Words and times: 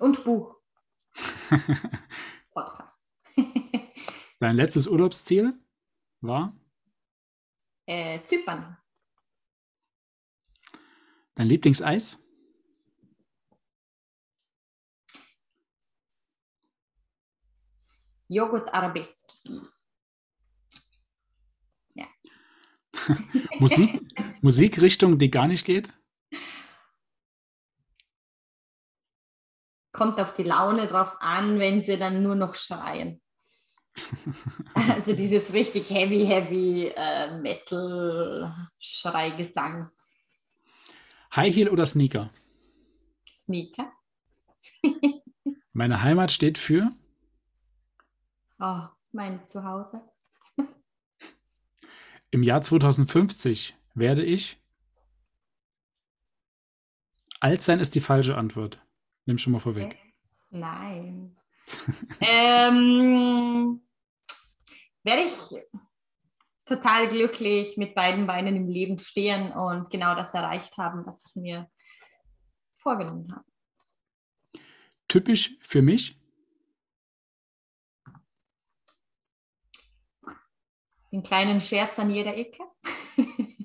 Und 0.00 0.24
Buch. 0.24 0.56
Podcast. 2.54 3.04
Dein 4.38 4.56
letztes 4.56 4.86
Urlaubsziel 4.86 5.52
war? 6.22 6.58
Äh, 7.86 8.24
Zypern. 8.24 8.78
Dein 11.34 11.48
Lieblingseis? 11.48 12.24
Joghurt 18.28 18.72
Arabeski. 18.72 19.60
Ja. 21.92 22.06
Musik, 23.58 24.00
Musikrichtung, 24.40 25.18
die 25.18 25.30
gar 25.30 25.46
nicht 25.46 25.66
geht? 25.66 25.92
Kommt 30.00 30.18
auf 30.18 30.32
die 30.32 30.44
Laune 30.44 30.86
drauf 30.86 31.18
an, 31.20 31.58
wenn 31.58 31.82
sie 31.82 31.98
dann 31.98 32.22
nur 32.22 32.34
noch 32.34 32.54
schreien. 32.54 33.20
also 34.74 35.14
dieses 35.14 35.52
richtig 35.52 35.90
heavy, 35.90 36.24
heavy 36.24 36.90
äh, 36.96 37.38
Metal-Schreigesang. 37.38 39.90
High 41.36 41.54
Heel 41.54 41.68
oder 41.68 41.84
Sneaker? 41.84 42.30
Sneaker. 43.28 43.92
Meine 45.74 46.02
Heimat 46.02 46.32
steht 46.32 46.56
für? 46.56 46.90
Oh, 48.58 48.84
mein 49.12 49.46
Zuhause. 49.48 50.00
Im 52.30 52.42
Jahr 52.42 52.62
2050 52.62 53.76
werde 53.92 54.24
ich. 54.24 54.58
Alt 57.40 57.60
sein 57.60 57.80
ist 57.80 57.94
die 57.94 58.00
falsche 58.00 58.38
Antwort. 58.38 58.80
Nimm 59.26 59.38
schon 59.38 59.52
mal 59.52 59.60
vorweg. 59.60 59.96
Nein. 60.50 61.36
ähm, 62.20 63.80
werde 65.02 65.22
ich 65.22 65.32
total 66.64 67.08
glücklich 67.08 67.76
mit 67.76 67.94
beiden 67.94 68.26
Beinen 68.26 68.56
im 68.56 68.68
Leben 68.68 68.98
stehen 68.98 69.52
und 69.52 69.90
genau 69.90 70.14
das 70.14 70.34
erreicht 70.34 70.76
haben, 70.78 71.04
was 71.06 71.24
ich 71.26 71.36
mir 71.36 71.70
vorgenommen 72.76 73.32
habe. 73.32 73.44
Typisch 75.08 75.56
für 75.60 75.82
mich? 75.82 76.16
Den 81.10 81.24
kleinen 81.24 81.60
Scherz 81.60 81.98
an 81.98 82.10
jeder 82.10 82.36
Ecke. 82.36 82.62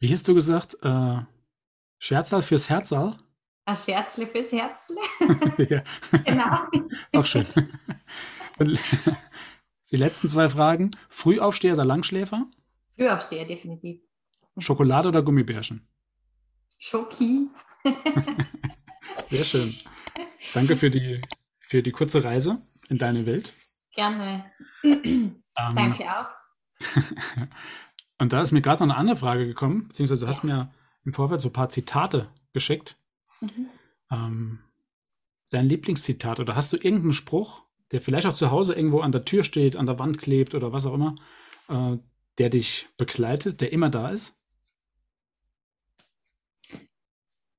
Wie 0.00 0.10
hast 0.10 0.26
du 0.26 0.34
gesagt? 0.34 0.78
Äh, 0.82 1.22
Scherzal 1.98 2.42
fürs 2.42 2.68
Herzal? 2.68 3.16
Ein 3.64 3.76
Scherzle 3.76 4.26
fürs 4.26 4.52
Herzle. 4.52 4.96
ja. 5.68 5.82
genau. 6.24 6.58
Auch 7.12 7.24
schön. 7.24 7.46
Und 8.58 8.80
die 9.90 9.96
letzten 9.96 10.28
zwei 10.28 10.48
Fragen. 10.48 10.92
Frühaufsteher 11.08 11.74
oder 11.74 11.84
Langschläfer? 11.84 12.46
Frühaufsteher, 12.96 13.44
definitiv. 13.44 14.00
Schokolade 14.58 15.08
oder 15.08 15.22
Gummibärchen? 15.22 15.86
Schoki. 16.78 17.48
Sehr 19.26 19.44
schön. 19.44 19.76
Danke 20.54 20.76
für 20.76 20.90
die, 20.90 21.20
für 21.58 21.82
die 21.82 21.92
kurze 21.92 22.24
Reise 22.24 22.58
in 22.88 22.98
deine 22.98 23.26
Welt. 23.26 23.54
Gerne. 23.94 24.50
Ähm, 24.82 25.42
Danke 25.54 26.04
auch. 26.04 26.26
Und 28.18 28.32
da 28.32 28.42
ist 28.42 28.52
mir 28.52 28.62
gerade 28.62 28.84
noch 28.84 28.94
eine 28.94 28.98
andere 28.98 29.16
Frage 29.16 29.46
gekommen, 29.46 29.88
beziehungsweise 29.88 30.22
du 30.22 30.28
hast 30.28 30.44
mir 30.44 30.72
im 31.08 31.14
Vorfeld 31.14 31.40
so 31.40 31.48
ein 31.48 31.54
paar 31.54 31.70
Zitate 31.70 32.28
geschickt. 32.52 32.98
Mhm. 33.40 33.68
Ähm, 34.10 34.58
dein 35.50 35.66
Lieblingszitat 35.66 36.38
oder 36.38 36.54
hast 36.54 36.72
du 36.72 36.76
irgendeinen 36.76 37.12
Spruch, 37.12 37.62
der 37.90 38.02
vielleicht 38.02 38.26
auch 38.26 38.32
zu 38.34 38.50
Hause 38.50 38.74
irgendwo 38.74 39.00
an 39.00 39.12
der 39.12 39.24
Tür 39.24 39.42
steht, 39.42 39.76
an 39.76 39.86
der 39.86 39.98
Wand 39.98 40.18
klebt 40.18 40.54
oder 40.54 40.70
was 40.72 40.84
auch 40.84 40.92
immer, 40.92 41.16
äh, 41.68 41.96
der 42.36 42.50
dich 42.50 42.88
begleitet, 42.98 43.62
der 43.62 43.72
immer 43.72 43.88
da 43.88 44.10
ist? 44.10 44.38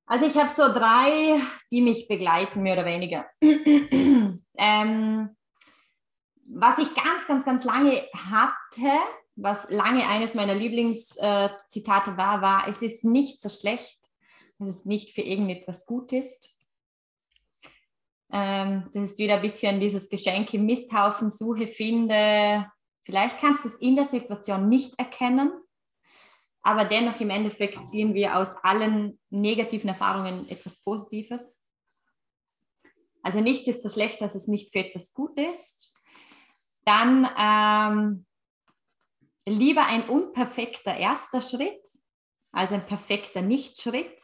Also 0.06 0.28
ich 0.28 0.38
habe 0.38 0.50
so 0.50 0.68
drei, 0.72 1.42
die 1.72 1.82
mich 1.82 2.08
begleiten, 2.08 2.62
mehr 2.62 2.74
oder 2.74 2.86
weniger. 2.86 3.26
ähm, 3.42 5.30
was 6.46 6.78
ich 6.78 6.94
ganz, 6.96 7.28
ganz, 7.28 7.46
ganz 7.46 7.64
lange 7.64 8.04
hatte, 8.14 8.92
was 9.42 9.70
lange 9.70 10.08
eines 10.08 10.34
meiner 10.34 10.54
Lieblingszitate 10.54 12.18
war, 12.18 12.42
war, 12.42 12.68
es 12.68 12.82
ist 12.82 13.04
nicht 13.04 13.42
so 13.42 13.50
schlecht, 13.50 13.98
dass 14.58 14.70
es 14.70 14.86
nicht 14.86 15.14
für 15.14 15.22
irgendetwas 15.22 15.86
gut 15.86 16.12
ist. 16.12 16.54
Ähm, 18.32 18.90
das 18.94 19.12
ist 19.12 19.18
wieder 19.18 19.36
ein 19.36 19.42
bisschen 19.42 19.80
dieses 19.80 20.10
Geschenk 20.10 20.54
im 20.54 20.66
Misthaufen, 20.66 21.32
suche, 21.32 21.68
finde. 21.68 22.70
Vielleicht 23.04 23.40
kannst 23.40 23.64
du 23.64 23.70
es 23.70 23.78
in 23.78 23.96
der 23.96 24.06
Situation 24.06 24.70
nicht 24.70 25.00
erkennen, 25.00 25.52
aber 26.62 26.86
dennoch 26.86 27.20
im 27.20 27.30
Endeffekt 27.30 27.90
ziehen 27.90 28.14
wir 28.14 28.38
aus 28.38 28.56
allen 28.64 29.20
negativen 29.30 29.90
Erfahrungen 29.90 30.48
etwas 30.50 30.84
Positives. 30.84 31.60
Also 33.24 33.40
nichts 33.42 33.68
ist 33.68 33.82
so 33.82 33.90
schlecht, 33.90 34.22
dass 34.22 34.36
es 34.36 34.48
nicht 34.48 34.72
für 34.72 34.80
etwas 34.80 35.14
gut 35.14 35.38
ist. 35.40 35.96
Dann 36.86 37.28
ähm, 37.38 38.26
lieber 39.50 39.86
ein 39.86 40.08
unperfekter 40.08 40.96
erster 40.96 41.42
Schritt 41.42 41.82
als 42.52 42.72
ein 42.72 42.86
perfekter 42.86 43.42
Nichtschritt. 43.42 44.22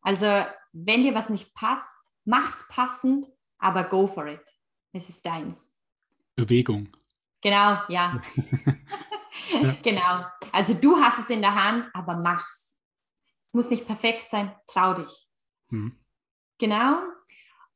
Also 0.00 0.44
wenn 0.72 1.02
dir 1.02 1.14
was 1.14 1.28
nicht 1.28 1.54
passt, 1.54 1.88
mach's 2.24 2.64
passend, 2.68 3.26
aber 3.58 3.84
go 3.84 4.06
for 4.06 4.26
it. 4.26 4.44
Es 4.92 5.08
ist 5.08 5.24
deins. 5.24 5.74
Bewegung. 6.34 6.94
Genau, 7.40 7.80
ja. 7.88 7.88
ja. 7.88 8.22
Genau. 9.82 10.24
Also 10.52 10.74
du 10.74 10.96
hast 10.96 11.20
es 11.20 11.30
in 11.30 11.40
der 11.40 11.54
Hand, 11.54 11.88
aber 11.94 12.16
mach's. 12.16 12.78
Es 13.42 13.52
muss 13.52 13.70
nicht 13.70 13.86
perfekt 13.86 14.30
sein, 14.30 14.54
trau 14.66 14.94
dich. 14.94 15.28
Hm. 15.68 15.98
Genau. 16.58 17.02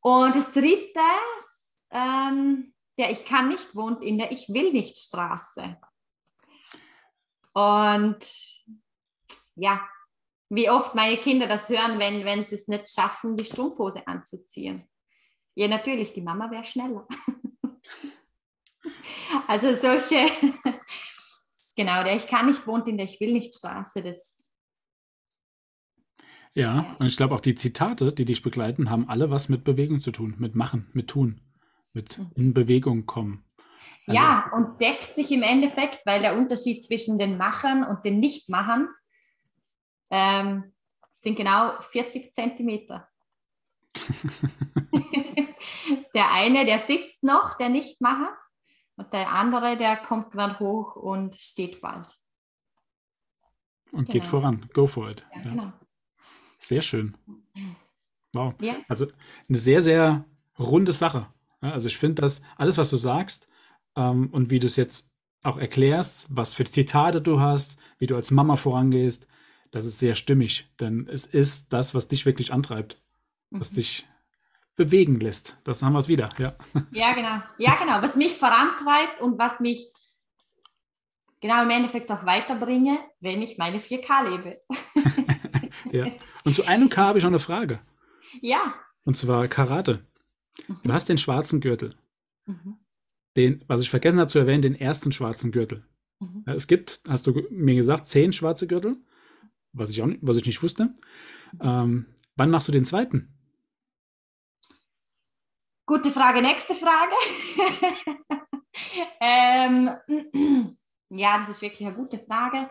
Und 0.01 0.35
das 0.35 0.53
dritte, 0.53 1.01
ähm, 1.91 2.75
der 2.99 3.11
Ich 3.11 3.25
kann 3.25 3.49
nicht 3.49 3.75
wohnt 3.75 4.03
in 4.03 4.19
der 4.19 4.33
Ich 4.33 4.49
will 4.49 4.73
nicht 4.73 4.97
Straße. 4.97 5.79
Und 7.61 8.19
ja, 9.57 9.87
wie 10.49 10.71
oft 10.71 10.95
meine 10.95 11.19
Kinder 11.19 11.47
das 11.47 11.69
hören, 11.69 11.99
wenn, 11.99 12.25
wenn 12.25 12.45
sie 12.45 12.55
es 12.55 12.69
nicht 12.69 12.89
schaffen, 12.89 13.37
die 13.37 13.45
Strumpfhose 13.45 14.07
anzuziehen. 14.07 14.89
Ja, 15.55 15.69
natürlich, 15.69 16.13
die 16.13 16.23
Mama 16.23 16.51
wäre 16.51 16.65
schneller. 16.65 17.07
also 19.47 19.75
solche, 19.75 20.27
genau, 21.77 22.03
der 22.03 22.17
Ich 22.17 22.27
kann 22.27 22.47
nicht 22.47 22.67
wohnt 22.67 22.89
in 22.89 22.97
der 22.97 23.07
Ich 23.07 23.21
will 23.21 23.33
nicht 23.33 23.55
Straße, 23.55 24.03
das. 24.03 24.35
Ja, 26.55 26.97
und 26.99 27.07
ich 27.07 27.17
glaube 27.17 27.35
auch 27.35 27.41
die 27.41 27.55
Zitate, 27.55 28.13
die 28.13 28.25
dich 28.25 28.43
begleiten, 28.43 28.91
haben 28.91 29.09
alle 29.09 29.31
was 29.31 29.49
mit 29.49 29.65
Bewegung 29.65 30.01
zu 30.01 30.11
tun, 30.11 30.35
mit 30.39 30.55
Machen, 30.55 30.89
mit 30.95 31.09
Tun, 31.09 31.41
mit 31.93 32.19
mhm. 32.19 32.31
in 32.35 32.55
Bewegung 32.55 33.07
kommen. 33.07 33.45
Also, 34.07 34.21
ja, 34.21 34.51
und 34.55 34.81
deckt 34.81 35.15
sich 35.15 35.31
im 35.31 35.43
Endeffekt, 35.43 36.05
weil 36.07 36.21
der 36.21 36.37
Unterschied 36.37 36.83
zwischen 36.85 37.19
den 37.19 37.37
Machern 37.37 37.85
und 37.85 38.05
den 38.05 38.19
Nichtmachern 38.21 38.89
ähm, 40.11 40.73
sind 41.13 41.37
genau 41.37 41.79
40 41.81 42.33
Zentimeter. 42.33 43.09
der 46.15 46.33
eine, 46.33 46.65
der 46.65 46.79
sitzt 46.79 47.23
noch, 47.23 47.55
der 47.55 47.69
Nichtmacher, 47.69 48.37
und 49.01 49.13
der 49.15 49.33
andere, 49.33 49.79
der 49.79 49.97
kommt 49.97 50.31
gerade 50.31 50.59
hoch 50.59 50.95
und 50.95 51.35
steht 51.35 51.81
bald. 51.81 52.15
Und 53.93 54.07
genau. 54.07 54.13
geht 54.13 54.27
voran. 54.27 54.69
Go 54.75 54.87
for 54.87 55.09
it. 55.11 55.27
Ja. 55.35 55.41
Genau. 55.41 55.73
Sehr 56.59 56.83
schön. 56.83 57.17
Wow. 58.35 58.55
Ja. 58.61 58.77
Also 58.89 59.07
eine 59.49 59.57
sehr, 59.57 59.81
sehr 59.81 60.27
runde 60.59 60.93
Sache. 60.93 61.33
also 61.63 61.89
ich 61.89 61.97
finde, 61.97 62.21
dass 62.21 62.43
alles, 62.57 62.77
was 62.77 62.91
du 62.91 62.99
sagst 62.99 63.49
ähm, 63.97 64.29
und 64.31 64.51
wie 64.51 64.59
du 64.59 64.67
es 64.67 64.77
jetzt 64.77 65.11
auch 65.43 65.59
erklärst, 65.59 66.27
was 66.29 66.55
für 66.55 66.65
Zitate 66.65 67.21
du 67.21 67.41
hast, 67.41 67.79
wie 67.99 68.07
du 68.07 68.17
als 68.17 68.31
Mama 68.31 68.57
vorangehst, 68.57 69.27
das 69.71 69.85
ist 69.87 69.99
sehr 69.99 70.15
stimmig, 70.15 70.71
denn 70.81 71.09
es 71.09 71.27
ist 71.27 71.73
das, 71.73 71.95
was 71.95 72.09
dich 72.09 72.27
wirklich 72.27 72.53
antreibt, 72.53 73.01
was 73.51 73.73
mhm. 73.73 73.77
dich 73.77 74.07
bewegen 74.77 75.21
lässt. 75.21 75.59
Das 75.65 75.83
haben 75.83 75.93
wir 75.93 75.99
es 75.99 76.09
wieder, 76.09 76.31
ja. 76.39 76.57
Ja, 76.93 77.13
genau. 77.13 77.43
Ja, 77.59 77.77
genau. 77.77 78.03
Was 78.03 78.17
mich 78.17 78.33
vorantreibt 78.37 79.21
und 79.21 79.39
was 79.39 79.61
mich 79.61 79.93
genau 81.41 81.63
im 81.63 81.71
Endeffekt 81.71 82.11
auch 82.11 82.25
weiterbringe, 82.27 82.99
wenn 83.21 83.43
ich 83.43 83.59
meine 83.59 83.79
4K 83.79 84.31
lebe. 84.31 84.61
ja. 85.93 86.07
Und 86.45 86.55
zu 86.55 86.65
einem 86.65 86.89
K 86.89 87.03
habe 87.03 87.19
ich 87.19 87.25
noch 87.25 87.31
eine 87.31 87.39
Frage. 87.39 87.81
Ja. 88.41 88.75
Und 89.05 89.17
zwar 89.17 89.49
Karate. 89.49 90.05
Mhm. 90.67 90.81
Du 90.83 90.93
hast 90.93 91.09
den 91.09 91.19
schwarzen 91.19 91.61
Gürtel. 91.61 91.95
Mhm. 92.47 92.80
Den, 93.37 93.65
was 93.69 93.81
ich 93.81 93.91
vergessen 93.91 94.19
habe 94.19 94.31
zu 94.31 94.39
erwähnen, 94.39 94.63
den 94.63 94.75
ersten 94.75 95.13
schwarzen 95.13 95.53
Gürtel. 95.53 95.85
Mhm. 96.19 96.43
Es 96.47 96.67
gibt, 96.67 97.01
hast 97.09 97.27
du 97.27 97.43
mir 97.51 97.77
gesagt, 97.77 98.07
zehn 98.07 98.33
schwarze 98.33 98.67
Gürtel 98.67 98.97
was 99.73 99.91
ich, 99.91 100.03
auch 100.03 100.07
nicht, 100.07 100.21
was 100.23 100.37
ich 100.37 100.47
nicht 100.47 100.63
wusste. 100.63 100.95
Ähm, 101.61 102.07
wann 102.37 102.51
machst 102.51 102.69
du 102.69 102.73
den 102.73 102.85
zweiten? 102.85 103.35
Gute 105.87 106.11
Frage, 106.11 106.43
nächste 106.43 106.75
Frage. 106.75 107.15
ähm, 109.21 109.91
ja, 111.11 111.39
das 111.39 111.49
ist 111.49 111.63
wirklich 111.63 111.87
eine 111.87 111.97
gute 111.97 112.19
Frage. 112.19 112.69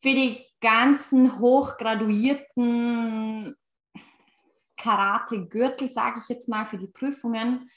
Für 0.00 0.14
die 0.14 0.46
ganzen 0.60 1.38
hochgraduierten 1.38 3.56
Karate-Gürtel, 4.76 5.90
sage 5.90 6.20
ich 6.20 6.28
jetzt 6.28 6.48
mal, 6.48 6.66
für 6.66 6.78
die 6.78 6.88
Prüfungen, 6.88 7.70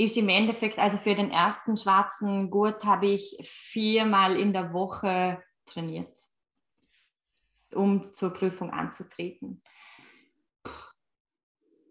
ist 0.00 0.16
im 0.16 0.30
Endeffekt, 0.30 0.78
also 0.78 0.96
für 0.96 1.14
den 1.14 1.30
ersten 1.30 1.76
schwarzen 1.76 2.50
Gurt 2.50 2.84
habe 2.84 3.06
ich 3.06 3.36
viermal 3.42 4.40
in 4.40 4.54
der 4.54 4.72
Woche 4.72 5.42
trainiert, 5.66 6.18
um 7.74 8.10
zur 8.14 8.30
Prüfung 8.30 8.70
anzutreten. 8.70 9.62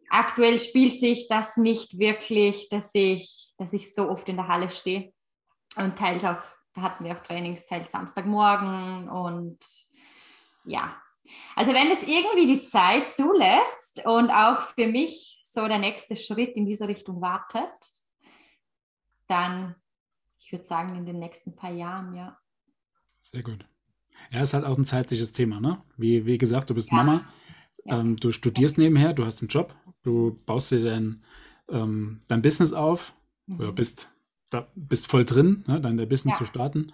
Aktuell 0.09 0.59
spielt 0.59 1.00
sich 1.00 1.27
das 1.27 1.56
nicht 1.56 2.00
wirklich, 2.00 2.67
dass 2.69 2.89
ich, 2.94 3.53
dass 3.59 3.73
ich 3.73 3.94
so 3.94 4.09
oft 4.09 4.27
in 4.27 4.38
der 4.38 4.47
Halle 4.47 4.71
stehe. 4.71 5.13
Und 5.75 5.95
teils 5.95 6.25
auch, 6.25 6.41
da 6.73 6.81
hatten 6.81 7.06
wir 7.06 7.13
auch 7.13 7.19
Trainings, 7.19 7.67
teils 7.67 7.91
Samstagmorgen 7.91 9.07
und 9.07 9.59
ja. 10.65 11.00
Also 11.56 11.73
wenn 11.73 11.91
es 11.91 12.01
irgendwie 12.01 12.47
die 12.47 12.65
Zeit 12.65 13.13
zulässt 13.13 14.03
und 14.03 14.31
auch 14.31 14.61
für 14.69 14.88
mich 14.88 15.38
so 15.51 15.67
der 15.67 15.79
nächste 15.79 16.15
Schritt 16.15 16.55
in 16.55 16.65
diese 16.65 16.87
Richtung 16.87 17.21
wartet, 17.21 17.71
dann, 19.27 19.75
ich 20.39 20.51
würde 20.51 20.65
sagen, 20.65 20.95
in 20.95 21.05
den 21.05 21.19
nächsten 21.19 21.55
paar 21.55 21.71
Jahren, 21.71 22.15
ja. 22.15 22.37
Sehr 23.19 23.43
gut. 23.43 23.67
Ja, 24.31 24.41
ist 24.41 24.53
halt 24.53 24.65
auch 24.65 24.77
ein 24.77 24.85
zeitliches 24.85 25.31
Thema, 25.31 25.59
ne? 25.59 25.81
Wie, 25.97 26.25
wie 26.25 26.37
gesagt, 26.37 26.69
du 26.69 26.75
bist 26.75 26.91
ja. 26.91 26.97
Mama, 26.97 27.27
ja. 27.85 27.99
Ähm, 27.99 28.17
du 28.17 28.31
studierst 28.31 28.77
nebenher, 28.77 29.13
du 29.13 29.25
hast 29.25 29.41
einen 29.41 29.49
Job, 29.49 29.75
du 30.03 30.37
baust 30.45 30.71
dir 30.71 30.83
dein, 30.83 31.23
ähm, 31.69 32.21
dein 32.27 32.41
Business 32.41 32.73
auf, 32.73 33.15
mhm. 33.47 33.59
oder 33.59 33.71
bist, 33.71 34.13
da, 34.49 34.67
bist 34.75 35.07
voll 35.07 35.25
drin, 35.25 35.63
ne, 35.67 35.81
dein 35.81 35.97
Business 35.97 36.35
ja. 36.35 36.37
zu 36.37 36.45
starten, 36.45 36.91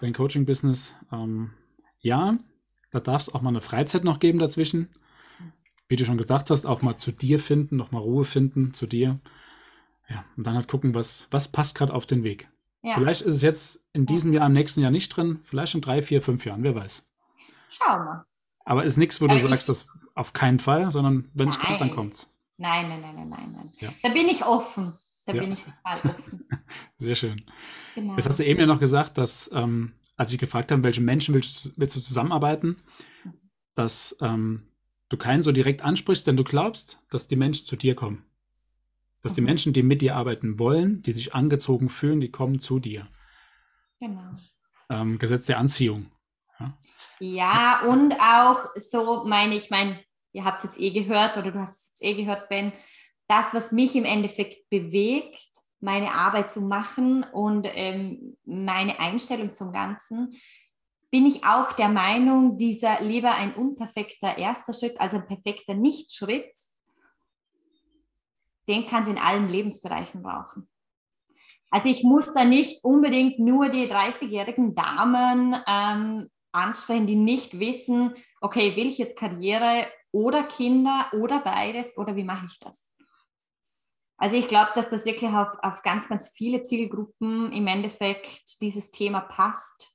dein 0.00 0.12
Coaching-Business. 0.12 0.96
Ähm, 1.12 1.52
ja, 2.00 2.36
da 2.90 3.00
darf 3.00 3.22
es 3.22 3.34
auch 3.34 3.42
mal 3.42 3.50
eine 3.50 3.60
Freizeit 3.60 4.04
noch 4.04 4.18
geben 4.18 4.38
dazwischen. 4.38 4.88
Wie 5.88 5.96
du 5.96 6.04
schon 6.04 6.18
gesagt 6.18 6.50
hast, 6.50 6.66
auch 6.66 6.82
mal 6.82 6.96
zu 6.96 7.12
dir 7.12 7.38
finden, 7.38 7.76
noch 7.76 7.92
mal 7.92 8.00
Ruhe 8.00 8.24
finden 8.24 8.74
zu 8.74 8.86
dir. 8.86 9.18
Ja, 10.08 10.24
und 10.36 10.46
dann 10.46 10.54
halt 10.54 10.68
gucken, 10.68 10.94
was, 10.94 11.28
was 11.30 11.48
passt 11.48 11.76
gerade 11.76 11.94
auf 11.94 12.06
den 12.06 12.22
Weg. 12.22 12.48
Ja. 12.82 12.94
Vielleicht 12.94 13.22
ist 13.22 13.34
es 13.34 13.42
jetzt 13.42 13.84
in 13.92 14.06
diesem 14.06 14.32
Jahr, 14.32 14.46
im 14.46 14.52
nächsten 14.52 14.80
Jahr 14.80 14.90
nicht 14.90 15.08
drin, 15.08 15.40
vielleicht 15.42 15.74
in 15.74 15.80
drei, 15.80 16.02
vier, 16.02 16.22
fünf 16.22 16.44
Jahren, 16.44 16.62
wer 16.62 16.74
weiß. 16.74 17.08
Schauen 17.68 18.04
wir. 18.04 18.26
Aber 18.64 18.84
ist 18.84 18.96
nichts, 18.96 19.20
wo 19.20 19.26
du 19.26 19.38
sagst, 19.38 19.68
das 19.68 19.88
auf 20.14 20.32
keinen 20.32 20.58
Fall, 20.58 20.90
sondern 20.90 21.30
wenn 21.34 21.48
es 21.48 21.58
kommt, 21.58 21.80
dann 21.80 21.90
kommt 21.90 22.14
es. 22.14 22.32
Nein, 22.58 22.88
nein, 22.88 23.00
nein, 23.00 23.14
nein, 23.14 23.28
nein, 23.28 23.52
nein. 23.52 23.72
Ja. 23.80 23.88
Da 24.02 24.08
bin 24.08 24.28
ich 24.28 24.44
offen. 24.44 24.92
Da 25.26 25.32
ja. 25.32 25.40
bin 25.40 25.52
ich 25.52 25.64
total 25.64 26.10
offen. 26.10 26.48
Sehr 26.96 27.14
schön. 27.14 27.44
Genau. 27.94 28.14
Jetzt 28.14 28.26
hast 28.26 28.38
du 28.38 28.44
eben 28.44 28.60
ja 28.60 28.66
noch 28.66 28.80
gesagt, 28.80 29.18
dass, 29.18 29.50
ähm, 29.52 29.92
als 30.16 30.32
ich 30.32 30.38
gefragt 30.38 30.72
habe, 30.72 30.82
welche 30.82 31.00
Menschen 31.00 31.34
willst, 31.34 31.72
willst 31.76 31.96
du 31.96 32.00
zusammenarbeiten, 32.00 32.76
dass 33.74 34.16
ähm, 34.20 34.68
du 35.08 35.16
keinen 35.16 35.42
so 35.42 35.52
direkt 35.52 35.82
ansprichst, 35.82 36.26
denn 36.26 36.36
du 36.36 36.44
glaubst, 36.44 37.00
dass 37.10 37.28
die 37.28 37.36
Menschen 37.36 37.66
zu 37.66 37.76
dir 37.76 37.94
kommen. 37.94 38.24
Dass 39.22 39.32
mhm. 39.32 39.36
die 39.36 39.42
Menschen, 39.42 39.72
die 39.72 39.82
mit 39.82 40.02
dir 40.02 40.16
arbeiten 40.16 40.58
wollen, 40.58 41.02
die 41.02 41.12
sich 41.12 41.34
angezogen 41.34 41.88
fühlen, 41.88 42.20
die 42.20 42.30
kommen 42.30 42.58
zu 42.58 42.78
dir. 42.78 43.08
Genau. 44.00 44.28
Das, 44.30 44.60
ähm, 44.90 45.18
Gesetz 45.18 45.46
der 45.46 45.58
Anziehung. 45.58 46.10
Ja. 46.58 46.78
ja, 47.18 47.80
und 47.86 48.14
auch 48.14 48.64
so 48.76 49.24
meine 49.24 49.56
ich, 49.56 49.70
mein, 49.70 49.98
ihr 50.32 50.44
habt 50.44 50.58
es 50.58 50.64
jetzt 50.64 50.80
eh 50.80 50.90
gehört 50.90 51.36
oder 51.36 51.50
du 51.50 51.60
hast 51.60 51.76
es 51.76 51.88
jetzt 51.90 52.02
eh 52.02 52.14
gehört, 52.14 52.48
Ben, 52.48 52.72
das, 53.28 53.52
was 53.52 53.72
mich 53.72 53.96
im 53.96 54.04
Endeffekt 54.04 54.70
bewegt, 54.70 55.48
meine 55.80 56.14
Arbeit 56.14 56.50
zu 56.50 56.60
machen 56.60 57.24
und 57.24 57.68
ähm, 57.74 58.36
meine 58.44 58.98
Einstellung 59.00 59.52
zum 59.52 59.72
Ganzen, 59.72 60.34
bin 61.10 61.26
ich 61.26 61.44
auch 61.44 61.72
der 61.72 61.88
Meinung, 61.88 62.58
dieser 62.58 63.00
lieber 63.00 63.32
ein 63.32 63.54
unperfekter 63.54 64.38
erster 64.38 64.72
Schritt 64.72 65.00
als 65.00 65.14
ein 65.14 65.26
perfekter 65.26 65.74
Nichtschritt, 65.74 66.52
den 68.68 68.86
kann 68.86 69.02
es 69.02 69.08
in 69.08 69.18
allen 69.18 69.50
Lebensbereichen 69.50 70.22
brauchen. 70.22 70.68
Also 71.70 71.88
ich 71.88 72.02
muss 72.02 72.32
da 72.32 72.44
nicht 72.44 72.82
unbedingt 72.84 73.38
nur 73.38 73.68
die 73.68 73.90
30-jährigen 73.90 74.74
Damen 74.74 75.56
ähm, 75.66 76.30
ansprechen, 76.52 77.06
die 77.06 77.16
nicht 77.16 77.58
wissen, 77.58 78.14
okay, 78.40 78.76
will 78.76 78.86
ich 78.86 78.98
jetzt 78.98 79.18
Karriere 79.18 79.86
oder 80.12 80.44
Kinder 80.44 81.10
oder 81.12 81.40
beides 81.40 81.96
oder 81.96 82.16
wie 82.16 82.24
mache 82.24 82.46
ich 82.46 82.58
das? 82.60 82.90
Also 84.18 84.36
ich 84.36 84.48
glaube, 84.48 84.70
dass 84.74 84.88
das 84.88 85.04
wirklich 85.04 85.30
auf, 85.30 85.58
auf 85.62 85.82
ganz, 85.82 86.08
ganz 86.08 86.28
viele 86.28 86.64
Zielgruppen 86.64 87.52
im 87.52 87.66
Endeffekt 87.66 88.60
dieses 88.62 88.90
Thema 88.90 89.20
passt. 89.20 89.94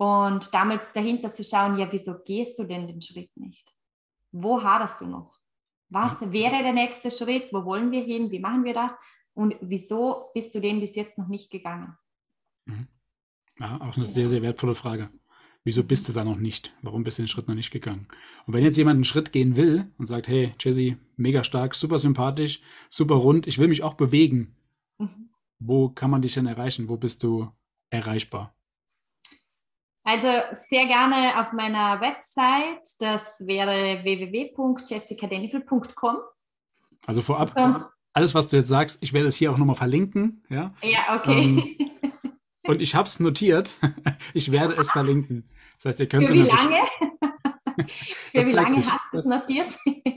Und 0.00 0.48
damit 0.54 0.80
dahinter 0.94 1.30
zu 1.30 1.44
schauen, 1.44 1.76
ja, 1.76 1.86
wieso 1.92 2.20
gehst 2.24 2.58
du 2.58 2.64
denn 2.64 2.86
den 2.86 3.02
Schritt 3.02 3.36
nicht? 3.36 3.70
Wo 4.32 4.62
haderst 4.62 5.02
du 5.02 5.06
noch? 5.06 5.38
Was 5.90 6.22
wäre 6.32 6.62
der 6.62 6.72
nächste 6.72 7.10
Schritt? 7.10 7.52
Wo 7.52 7.66
wollen 7.66 7.90
wir 7.90 8.02
hin? 8.02 8.30
Wie 8.30 8.38
machen 8.38 8.64
wir 8.64 8.72
das? 8.72 8.96
Und 9.34 9.56
wieso 9.60 10.30
bist 10.32 10.54
du 10.54 10.60
den 10.60 10.80
bis 10.80 10.96
jetzt 10.96 11.18
noch 11.18 11.28
nicht 11.28 11.50
gegangen? 11.50 11.98
Mhm. 12.64 12.88
Ja, 13.58 13.78
auch 13.82 13.94
eine 13.94 14.06
sehr, 14.06 14.26
sehr 14.26 14.40
wertvolle 14.40 14.74
Frage. 14.74 15.10
Wieso 15.64 15.84
bist 15.84 16.08
du 16.08 16.14
da 16.14 16.24
noch 16.24 16.38
nicht? 16.38 16.74
Warum 16.80 17.04
bist 17.04 17.18
du 17.18 17.24
den 17.24 17.28
Schritt 17.28 17.46
noch 17.46 17.54
nicht 17.54 17.70
gegangen? 17.70 18.08
Und 18.46 18.54
wenn 18.54 18.64
jetzt 18.64 18.78
jemand 18.78 18.96
einen 18.96 19.04
Schritt 19.04 19.32
gehen 19.32 19.54
will 19.54 19.92
und 19.98 20.06
sagt, 20.06 20.28
hey, 20.28 20.54
Jesse, 20.58 20.96
mega 21.18 21.44
stark, 21.44 21.74
super 21.74 21.98
sympathisch, 21.98 22.62
super 22.88 23.16
rund, 23.16 23.46
ich 23.46 23.58
will 23.58 23.68
mich 23.68 23.82
auch 23.82 23.94
bewegen. 23.94 24.56
Mhm. 24.96 25.28
Wo 25.58 25.90
kann 25.90 26.10
man 26.10 26.22
dich 26.22 26.32
denn 26.32 26.46
erreichen? 26.46 26.88
Wo 26.88 26.96
bist 26.96 27.22
du 27.22 27.50
erreichbar? 27.90 28.54
Also 30.04 30.28
sehr 30.68 30.86
gerne 30.86 31.40
auf 31.40 31.52
meiner 31.52 32.00
Website. 32.00 32.86
Das 32.98 33.46
wäre 33.46 34.02
www.jessicadenivel.com. 34.02 36.16
Also 37.06 37.22
vorab, 37.22 37.52
Sonst, 37.54 37.84
alles, 38.12 38.34
was 38.34 38.48
du 38.48 38.56
jetzt 38.56 38.66
sagst, 38.68 38.98
ich 39.02 39.12
werde 39.12 39.28
es 39.28 39.36
hier 39.36 39.52
auch 39.52 39.58
nochmal 39.58 39.76
verlinken. 39.76 40.44
Ja, 40.48 40.74
ja 40.82 41.16
okay. 41.16 41.42
Ähm, 41.42 41.62
und 42.66 42.82
ich 42.82 42.94
habe 42.94 43.06
es 43.06 43.20
notiert. 43.20 43.76
Ich 44.32 44.52
werde 44.52 44.74
es 44.74 44.92
verlinken. 44.92 45.48
Das 45.76 45.86
heißt, 45.86 45.98
ihr 46.00 46.08
könnt 46.08 46.28
Für 46.28 46.34
wie 46.34 46.42
lange? 46.42 46.76
Für 48.32 48.46
wie 48.46 48.52
lange 48.52 48.74
sich. 48.74 48.88
hast 48.88 49.12
du 49.12 49.18
es 49.18 49.24
notiert? 49.24 49.66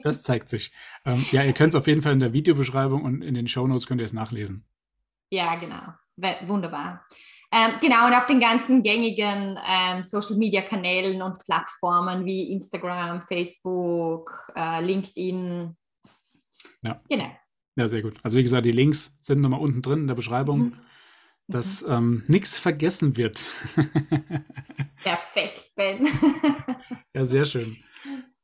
Das 0.03 0.21
zeigt 0.21 0.49
sich. 0.49 0.71
Ähm, 1.03 1.25
ja, 1.31 1.43
ihr 1.43 1.53
könnt 1.53 1.73
es 1.73 1.75
auf 1.75 1.87
jeden 1.87 2.03
Fall 2.03 2.13
in 2.13 2.19
der 2.19 2.33
Videobeschreibung 2.33 3.03
und 3.03 3.23
in 3.23 3.33
den 3.33 3.47
Shownotes 3.47 3.87
könnt 3.87 4.01
ihr 4.01 4.05
es 4.05 4.13
nachlesen. 4.13 4.65
Ja, 5.31 5.55
genau. 5.55 5.95
Wunderbar. 6.45 7.07
Ähm, 7.55 7.73
genau, 7.79 8.07
und 8.07 8.13
auf 8.13 8.25
den 8.25 8.39
ganzen 8.39 8.81
gängigen 8.81 9.59
ähm, 9.69 10.01
Social-Media-Kanälen 10.01 11.21
und 11.21 11.37
Plattformen 11.45 12.25
wie 12.25 12.51
Instagram, 12.51 13.21
Facebook, 13.21 14.51
äh, 14.55 14.83
LinkedIn. 14.83 15.75
Ja. 16.81 16.99
Genau. 17.07 17.31
Ja, 17.75 17.87
sehr 17.87 18.01
gut. 18.01 18.19
Also 18.23 18.37
wie 18.37 18.43
gesagt, 18.43 18.65
die 18.65 18.71
Links 18.71 19.15
sind 19.19 19.41
nochmal 19.41 19.59
unten 19.59 19.81
drin 19.81 19.99
in 19.99 20.07
der 20.07 20.15
Beschreibung. 20.15 20.59
Mhm 20.59 20.79
dass 21.47 21.85
mhm. 21.85 21.93
ähm, 21.93 22.23
nichts 22.27 22.59
vergessen 22.59 23.17
wird. 23.17 23.45
Perfekt, 25.03 25.71
Ben. 25.75 26.07
ja, 27.13 27.25
sehr 27.25 27.45
schön. 27.45 27.77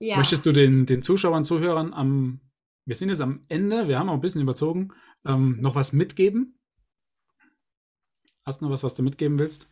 Ja. 0.02 0.16
Möchtest 0.16 0.46
du 0.46 0.54
den, 0.54 0.86
den 0.86 1.02
Zuschauern, 1.02 1.44
Zuhörern 1.44 1.94
am, 1.94 2.40
wir 2.86 2.96
sind 2.96 3.10
jetzt 3.10 3.20
am 3.20 3.44
Ende, 3.50 3.90
wir 3.90 4.00
haben 4.00 4.08
auch 4.08 4.14
ein 4.14 4.22
bisschen 4.22 4.40
überzogen, 4.40 4.94
ähm, 5.26 5.58
noch 5.60 5.76
was 5.76 5.92
mitgeben? 5.92 6.58
Hast 8.50 8.62
du 8.62 8.66
noch 8.66 8.72
was, 8.72 8.84
was 8.84 8.96
du 8.96 9.04
mitgeben 9.04 9.38
willst? 9.38 9.70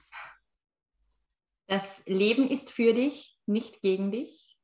Das 1.66 2.04
Leben 2.06 2.48
ist 2.48 2.72
für 2.72 2.94
dich, 2.94 3.36
nicht 3.48 3.82
gegen 3.82 4.12
dich. 4.12 4.56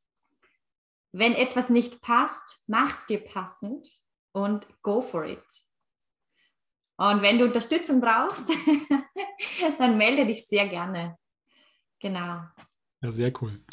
Wenn 1.12 1.34
etwas 1.34 1.72
nicht 1.72 2.00
passt, 2.00 2.64
mach's 2.68 3.08
dir 3.08 3.18
passend 3.18 3.88
und 4.32 4.68
go 4.84 5.02
for 5.02 5.26
it. 5.26 5.44
Und 6.98 7.24
wenn 7.24 7.40
du 7.40 7.46
Unterstützung 7.46 8.02
brauchst, 8.02 8.48
dann 9.80 9.98
melde 9.98 10.28
dich 10.28 10.46
sehr 10.46 10.68
gerne. 10.68 11.18
Genau. 12.00 12.44
Ja, 13.02 13.10
sehr 13.10 13.34
cool. 13.42 13.64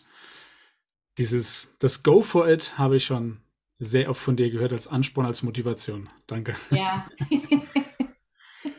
Dieses, 1.18 1.76
das 1.80 2.02
Go 2.02 2.22
for 2.22 2.48
it 2.48 2.78
habe 2.78 2.96
ich 2.96 3.04
schon 3.04 3.42
sehr 3.78 4.08
oft 4.08 4.22
von 4.22 4.36
dir 4.36 4.50
gehört 4.50 4.72
als 4.72 4.88
Ansporn, 4.88 5.26
als 5.26 5.42
Motivation. 5.42 6.08
Danke. 6.26 6.56
Ja. 6.70 7.10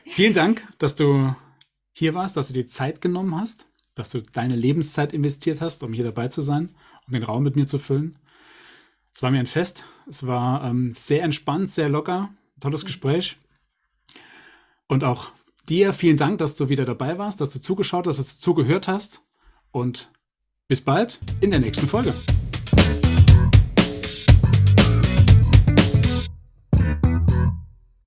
Vielen 0.08 0.34
Dank, 0.34 0.68
dass 0.80 0.96
du 0.96 1.36
hier 1.94 2.14
warst, 2.14 2.38
dass 2.38 2.48
du 2.48 2.54
dir 2.54 2.66
Zeit 2.66 3.02
genommen 3.02 3.36
hast, 3.36 3.68
dass 3.96 4.10
du 4.10 4.22
deine 4.22 4.56
Lebenszeit 4.56 5.14
investiert 5.14 5.62
hast, 5.62 5.84
um 5.84 5.94
hier 5.94 6.04
dabei 6.04 6.28
zu 6.28 6.42
sein, 6.42 6.70
um 7.08 7.14
den 7.14 7.24
Raum 7.24 7.44
mit 7.44 7.56
mir 7.56 7.68
zu 7.68 7.80
füllen. 7.80 8.18
Es 9.14 9.22
war 9.22 9.32
mir 9.32 9.40
ein 9.40 9.48
Fest. 9.48 9.86
Es 10.10 10.26
war 10.26 10.64
ähm, 10.64 10.94
sehr 10.96 11.24
entspannt, 11.24 11.70
sehr 11.70 11.90
locker. 11.90 12.30
Tolles 12.60 12.84
mhm. 12.84 12.88
Gespräch. 12.88 13.38
Und 14.88 15.04
auch 15.04 15.32
dir 15.68 15.94
vielen 15.94 16.18
Dank, 16.18 16.40
dass 16.40 16.56
du 16.56 16.70
wieder 16.70 16.86
dabei 16.86 17.18
warst, 17.18 17.42
dass 17.42 17.52
du 17.52 17.60
zugeschaut 17.60 18.08
hast, 18.08 18.20
dass 18.20 18.36
du 18.36 18.42
zugehört 18.42 18.88
hast. 18.88 19.22
Und 19.72 20.12
bis 20.68 20.82
bald 20.82 21.20
in 21.42 21.52
der 21.52 21.60
nächsten 21.60 21.88
Folge. 21.88 22.14